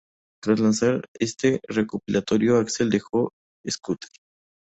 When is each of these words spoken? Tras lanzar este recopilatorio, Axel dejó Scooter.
Tras 0.43 0.59
lanzar 0.59 1.03
este 1.19 1.59
recopilatorio, 1.69 2.57
Axel 2.57 2.89
dejó 2.89 3.33
Scooter. 3.69 4.09